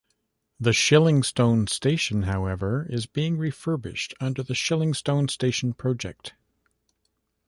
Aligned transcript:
The 0.59 0.71
Shillingstone 0.71 1.69
Station, 1.69 2.23
however, 2.23 2.87
is 2.89 3.05
being 3.05 3.37
refurbished 3.37 4.15
under 4.19 4.41
the 4.41 4.55
"Shillingstone 4.55 5.29
Station 5.29 5.73
Project". 5.73 6.33